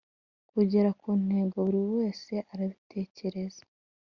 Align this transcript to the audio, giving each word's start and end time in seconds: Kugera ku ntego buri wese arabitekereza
Kugera 0.49 0.89
ku 0.99 1.09
ntego 1.25 1.57
buri 1.65 1.81
wese 1.93 2.33
arabitekereza 2.53 3.63